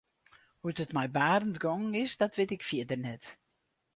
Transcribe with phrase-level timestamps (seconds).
[0.61, 3.23] Hoe't it mei Barend gongen is dat wit ik fierder net.